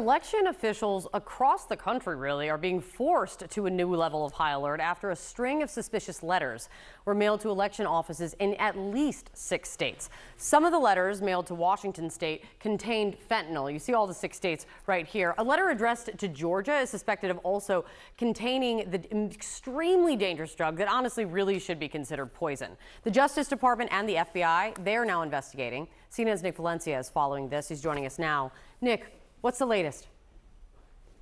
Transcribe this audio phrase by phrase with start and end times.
[0.00, 4.50] Election officials across the country really are being forced to a new level of high
[4.50, 6.68] alert after a string of suspicious letters
[7.04, 10.10] were mailed to election offices in at least six states.
[10.36, 13.72] Some of the letters mailed to Washington state contained fentanyl.
[13.72, 15.32] You see all the six states right here.
[15.38, 17.84] A letter addressed to Georgia is suspected of also
[18.18, 19.00] containing the
[19.32, 22.72] extremely dangerous drug that honestly really should be considered poison.
[23.04, 25.86] The Justice Department and the FBI, they are now investigating.
[26.12, 27.68] CNN's Nick Valencia is following this.
[27.68, 28.50] He's joining us now.
[28.80, 30.06] Nick, What's the latest?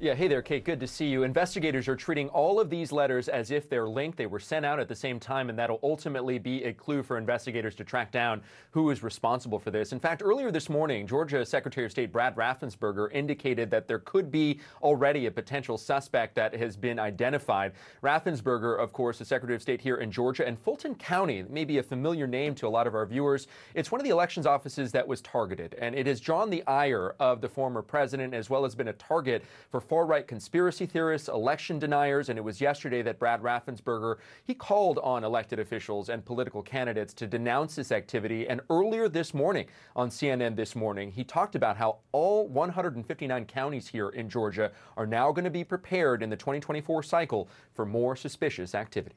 [0.02, 0.64] Yeah, hey there, Kate.
[0.64, 1.22] Good to see you.
[1.22, 4.18] Investigators are treating all of these letters as if they're linked.
[4.18, 7.16] They were sent out at the same time, and that'll ultimately be a clue for
[7.16, 9.93] investigators to track down who is responsible for this.
[9.93, 14.32] In fact, earlier this morning, Georgia Secretary of State Brad Raffensperger indicated that there could
[14.32, 17.71] be already a potential suspect that has been identified.
[18.02, 21.79] Raffensperger, of course, the Secretary of State here in Georgia, and Fulton County may be
[21.79, 23.46] a familiar name to a lot of our viewers.
[23.74, 27.14] It's one of the elections offices that was targeted, and it has drawn the ire
[27.21, 31.28] of the former president as well as been a target for far right conspiracy theorists,
[31.28, 36.24] election deniers, and it was yesterday that Brad Raffensperger he called on elected officials and
[36.24, 38.48] political candidates to denounce this activity.
[38.48, 43.86] And earlier this morning on CNN this morning, he talked about how all 159 counties
[43.86, 48.16] here in Georgia are now going to be prepared in the 2024 cycle for more
[48.16, 49.16] suspicious activity.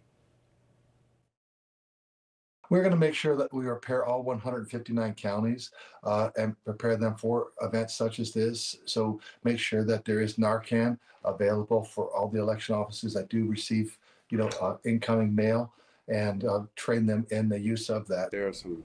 [2.69, 5.71] We're going to make sure that we repair all 159 counties
[6.03, 8.77] uh, and prepare them for events such as this.
[8.85, 13.45] So make sure that there is Narcan available for all the election offices that do
[13.45, 13.97] receive,
[14.29, 15.73] you know, uh, incoming mail,
[16.07, 18.31] and uh, train them in the use of that.
[18.31, 18.83] There are some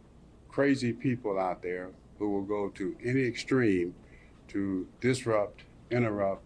[0.49, 3.95] crazy people out there who will go to any extreme
[4.49, 6.43] to disrupt, interrupt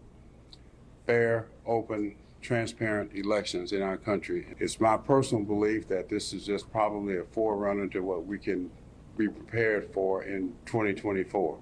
[1.05, 4.55] fair, open, transparent elections in our country.
[4.59, 8.69] It's my personal belief that this is just probably a forerunner to what we can
[9.17, 11.57] be prepared for in 2024.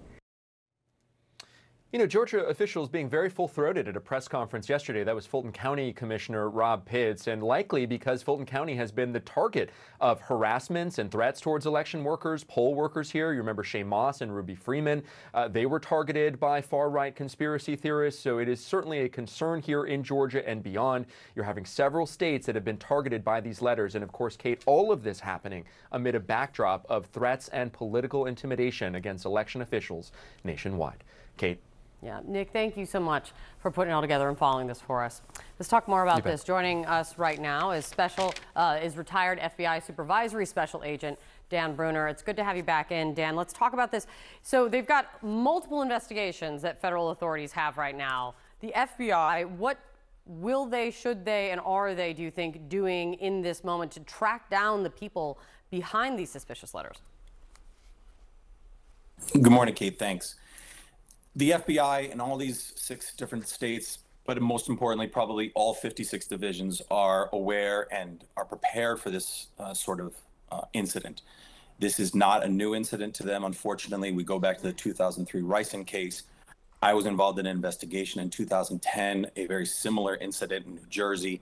[1.94, 5.04] You know, Georgia officials being very full throated at a press conference yesterday.
[5.04, 9.20] That was Fulton County Commissioner Rob Pitts, and likely because Fulton County has been the
[9.20, 9.70] target
[10.02, 13.32] of harassments and threats towards election workers, poll workers here.
[13.32, 15.04] You remember Shaye Moss and Ruby Freeman.
[15.36, 19.62] Uh, they were targeted by far right conspiracy theorists, so it is certainly a concern
[19.62, 21.06] here in Georgia and beyond.
[21.36, 24.64] You're having several states that have been targeted by these letters, and of course, Kate,
[24.66, 30.12] all of this happening amid a backdrop of threats and political intimidation against election officials
[30.44, 31.04] nationwide.
[31.38, 31.60] Kate.
[32.04, 35.02] Yeah, Nick, thank you so much for putting it all together and following this for
[35.02, 35.22] us.
[35.58, 36.44] Let's talk more about this.
[36.44, 41.18] Joining us right now is special uh, is retired FBI supervisory special agent
[41.50, 42.10] Dan Brunner.
[42.10, 43.38] It's good to have you back in, Dan.
[43.38, 44.08] Let's talk about this.
[44.42, 48.36] So they've got multiple investigations that federal authorities have right now.
[48.60, 49.78] The FBI, what
[50.26, 54.02] will they, should they, and are they, do you think, doing in this moment to
[54.02, 55.40] track down the people
[55.72, 56.98] behind these suspicious letters?
[59.32, 59.98] Good morning, Kate.
[59.98, 60.36] Thanks
[61.36, 66.82] the FBI in all these six different states, but most importantly, probably all 56 divisions
[66.92, 70.16] are aware and are prepared for this uh, sort of
[70.52, 71.24] uh, incident.
[71.80, 73.44] This is not a new incident to them.
[73.44, 76.24] Unfortunately, we go back to the 2003 Ricin case.
[76.82, 81.42] I was involved in an investigation in 2010, a very similar incident in New Jersey.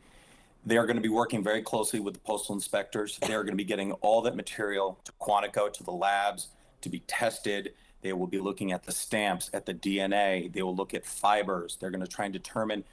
[0.66, 3.18] They are going to be working very closely with the postal inspectors.
[3.20, 6.50] They are going to be getting all that material to Quantico, to the labs,
[6.82, 10.52] to be tested they will be looking at the stamps, at the DNA.
[10.52, 11.78] They will look at fibers.
[11.80, 12.84] They're going to try and determine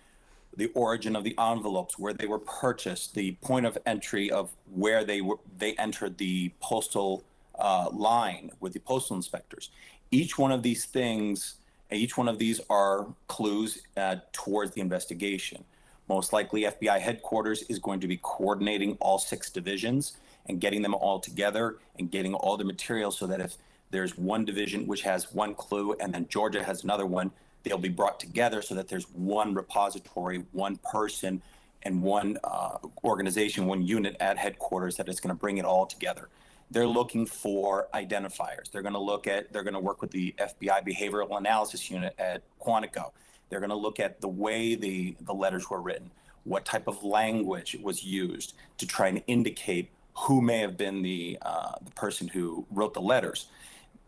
[0.56, 5.04] the origin of the envelopes, where they were purchased, the point of entry of where
[5.04, 7.24] they were they entered the postal
[7.58, 9.70] uh, line with the postal inspectors.
[10.10, 11.56] Each one of these things,
[11.90, 15.64] each one of these are clues uh, towards the investigation.
[16.08, 20.16] Most likely, FBI headquarters is going to be coordinating all six divisions
[20.46, 23.56] and getting them all together and getting all the material so that if
[23.90, 27.30] there's one division which has one clue, and then Georgia has another one.
[27.62, 31.42] They'll be brought together so that there's one repository, one person,
[31.82, 35.86] and one uh, organization, one unit at headquarters that is going to bring it all
[35.86, 36.28] together.
[36.70, 38.70] They're looking for identifiers.
[38.70, 42.14] They're going to look at, they're going to work with the FBI Behavioral Analysis Unit
[42.18, 43.12] at Quantico.
[43.48, 46.10] They're going to look at the way the, the letters were written,
[46.44, 51.38] what type of language was used to try and indicate who may have been the,
[51.42, 53.46] uh, the person who wrote the letters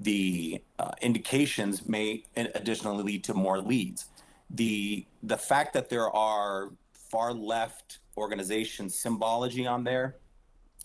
[0.00, 4.06] the uh, indications may additionally lead to more leads.
[4.50, 10.16] The the fact that there are far left organization symbology on there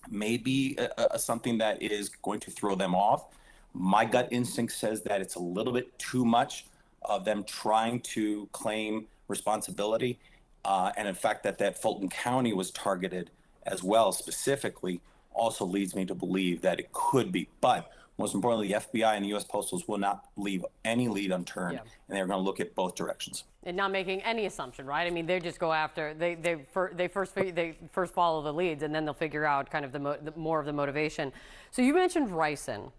[0.09, 3.27] may be a, a, something that is going to throw them off.
[3.73, 6.65] My gut instinct says that it's a little bit too much
[7.01, 10.19] of them trying to claim responsibility,
[10.65, 13.31] uh, and in fact that that Fulton County was targeted
[13.65, 15.01] as well specifically
[15.33, 17.47] also leads me to believe that it could be.
[17.61, 19.43] But Most importantly, the FBI and the U.S.
[19.43, 21.79] Postals will not leave any lead unturned, Yeah.
[22.07, 23.43] and they're going to look at both directions.
[23.63, 25.05] and not making any assumption, right?
[25.05, 28.53] I mean, they just go after they they fir- they first they first follow the
[28.53, 31.33] leads, and then they'll figure out kind of the, mo- the more of the motivation.
[31.71, 32.91] So you mentioned ricin,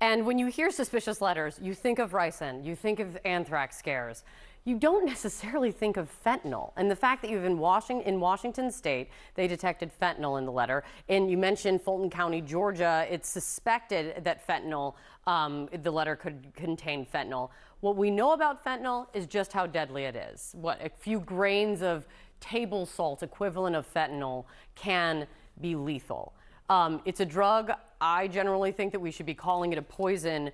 [0.00, 4.24] and when you hear suspicious letters, you think of ricin, you think of anthrax scares.
[4.66, 8.72] You don't necessarily think of fentanyl, and the fact that you've in Washington in Washington
[8.72, 13.06] State, they detected fentanyl in the letter, and you mentioned Fulton County, Georgia.
[13.08, 14.94] It's suspected that fentanyl,
[15.28, 17.50] um, the letter could contain fentanyl.
[17.78, 20.52] What we know about fentanyl is just how deadly it is.
[20.56, 22.08] What a few grains of
[22.40, 25.28] table salt equivalent of fentanyl can
[25.60, 26.34] be lethal.
[26.68, 27.70] Um, it's a drug.
[28.00, 30.50] I generally think that we should be calling it a poison.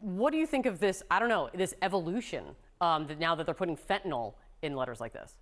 [0.00, 1.04] What do you think of this?
[1.08, 5.14] I don't know, this evolution um, that now that they're putting fentanyl in letters like
[5.14, 5.32] this?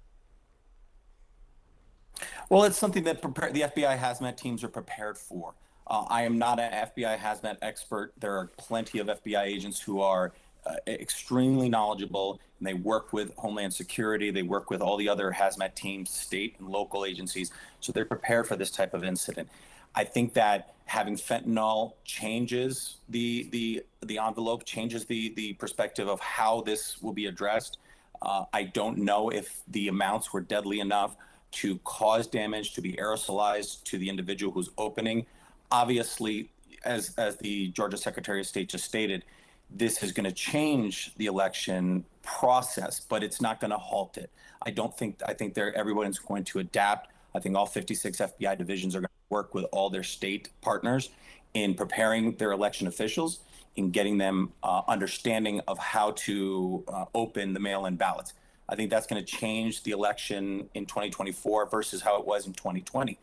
[2.50, 5.54] Well, it's something that prepare, the FBI hazmat teams are prepared for.
[5.86, 8.12] Uh, I am not an FBI hazmat expert.
[8.20, 10.32] There are plenty of FBI agents who are
[10.66, 14.30] uh, extremely knowledgeable, and they work with Homeland Security.
[14.30, 17.50] They work with all the other hazmat teams, state and local agencies,
[17.80, 19.48] so they're prepared for this type of incident.
[19.94, 26.20] I think that having fentanyl changes the the the envelope, changes the the perspective of
[26.20, 27.78] how this will be addressed.
[28.22, 31.16] Uh, I don't know if the amounts were deadly enough
[31.52, 35.26] to cause damage to be aerosolized to the individual who's opening.
[35.70, 36.50] Obviously,
[36.84, 39.24] as as the Georgia Secretary of State just stated,
[39.70, 44.30] this is going to change the election process, but it's not going to halt it.
[44.62, 47.10] I don't think I think there everyone's going to adapt.
[47.34, 51.10] I think all 56 FBI divisions are going to work with all their state partners
[51.54, 53.40] in preparing their election officials,
[53.76, 58.34] in getting them uh, understanding of how to uh, open the mail-in ballots.
[58.68, 62.52] I think that's going to change the election in 2024 versus how it was in
[62.52, 63.18] 2020.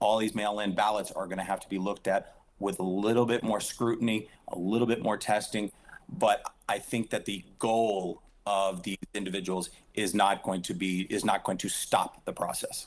[0.00, 3.26] All these mail-in ballots are going to have to be looked at with a little
[3.26, 5.70] bit more scrutiny, a little bit more testing.
[6.08, 11.24] But I think that the goal of these individuals is not going to be is
[11.24, 12.86] not going to stop the process.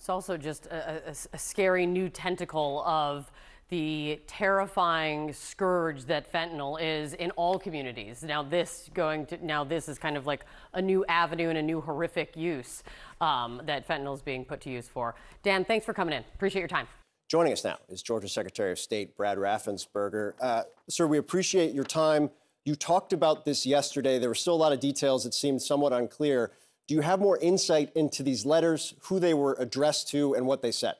[0.00, 3.30] It's also just a, a- a scary new tentacle of
[3.68, 8.22] the terrifying scourge that fentanyl is in all communities.
[8.22, 11.62] Now this going to now this is kind of like a new avenue and a
[11.62, 12.82] new horrific use
[13.20, 15.14] um, that fentanyl is being put to use for.
[15.42, 16.24] Dan, thanks for coming in.
[16.34, 16.88] Appreciate your time.
[17.28, 20.32] Joining us now is Georgia Secretary of State Brad Raffensperger.
[20.40, 22.30] Uh, sir, we appreciate your time.
[22.64, 24.18] You talked about this yesterday.
[24.18, 26.52] There were still a lot of details that seemed somewhat unclear.
[26.90, 30.60] Do you have more insight into these letters, who they were addressed to, and what
[30.60, 30.96] they said?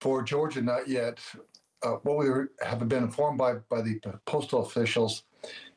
[0.00, 1.18] For Georgia, not yet.
[1.82, 2.28] Uh, what we
[2.64, 5.24] have been informed by, by the postal officials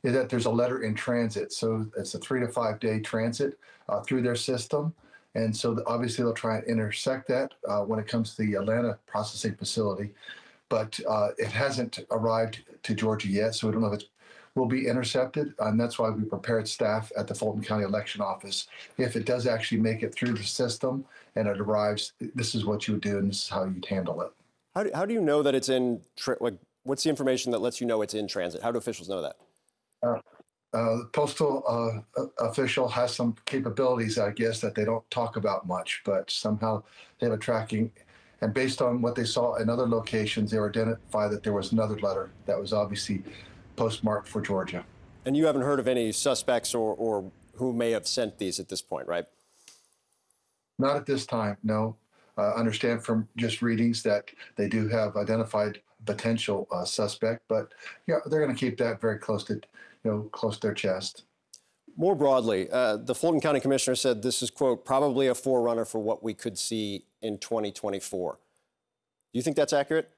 [0.03, 1.51] is that there's a letter in transit.
[1.51, 3.57] So it's a three to five day transit
[3.88, 4.94] uh, through their system.
[5.33, 8.53] And so the- obviously they'll try and intersect that uh, when it comes to the
[8.53, 10.12] Atlanta processing facility.
[10.69, 13.56] But uh, it hasn't arrived to Georgia yet.
[13.56, 14.09] So we don't know if it
[14.59, 15.53] will be intercepted.
[15.59, 18.67] And that's why we prepared staff at the Fulton County Election Office.
[18.97, 22.88] If it does actually make it through the system and it arrives, this is what
[22.88, 24.31] you would do and this is how you'd handle it.
[24.75, 26.01] How do, how do you know that it's in,
[26.39, 28.61] like, what's the information that lets you know it's in transit?
[28.61, 29.38] How do officials know that?
[30.03, 30.19] Uh,
[30.71, 31.63] the postal
[32.17, 36.83] uh, official has some capabilities, I guess, that they don't talk about much, but somehow
[37.19, 37.91] they have a tracking.
[38.41, 41.71] And based on what they saw in other locations, they were identified that there was
[41.71, 43.23] another letter that was obviously
[43.80, 44.84] postmarked for Georgia.
[45.26, 48.68] And you haven't heard of any suspects or, or who may have sent these at
[48.68, 49.24] this point, right?
[50.78, 51.95] Not at this time, no.
[52.38, 57.74] Uh, understand from just readings that they do have identified potential uh, suspect, but
[58.06, 61.24] yeah, they're going to keep that very close to, you know, close to their chest.
[61.95, 66.00] More broadly, uh, the Fulton County Commissioner said this is, quote, probably a forerunner for
[66.00, 68.33] what we could see in 2024.
[68.33, 68.40] Do
[69.38, 70.09] you think that's accurate?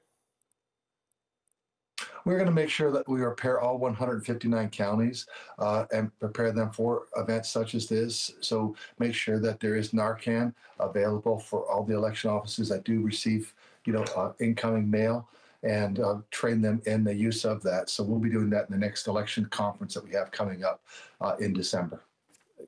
[2.24, 5.26] We're going to make sure that we prepare all 159 counties
[5.58, 8.32] uh, and prepare them for events such as this.
[8.40, 13.00] So make sure that there is Narcan available for all the election offices that do
[13.00, 15.28] receive, you know, uh, incoming mail
[15.64, 17.88] and uh, train them in the use of that.
[17.88, 20.82] So we'll be doing that in the next election conference that we have coming up
[21.20, 22.02] uh, in December.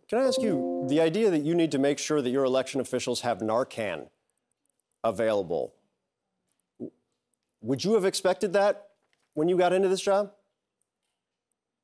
[0.08, 2.80] Can I ask you the idea that you need to make sure that your election
[2.80, 4.08] officials have Narcan
[5.02, 5.74] available?
[7.62, 8.88] Would you have expected that
[9.34, 10.32] when you got into this job?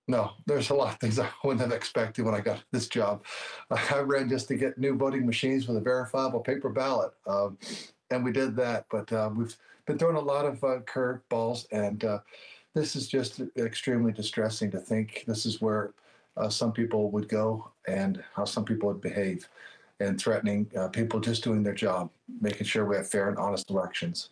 [0.08, 3.24] No, there's a lot of things I wouldn't have expected when I got this job.
[3.70, 7.58] I ran just to get new voting machines with a verifiable paper ballot, um,
[8.10, 8.86] and we did that.
[8.90, 12.18] But uh, we've been throwing a lot of uh, curve balls, and uh,
[12.74, 15.92] this is just extremely distressing to think this is where
[16.36, 19.48] uh, some people would go and how some people would behave,
[20.00, 23.70] and threatening uh, people just doing their job, making sure we have fair and honest
[23.70, 24.30] elections.